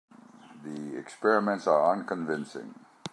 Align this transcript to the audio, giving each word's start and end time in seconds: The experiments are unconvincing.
The 0.63 0.97
experiments 0.97 1.67
are 1.67 1.93
unconvincing. 1.93 2.73